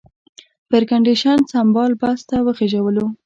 [0.67, 3.05] په ایرکنډېشن سمبال بس ته وخېژولو.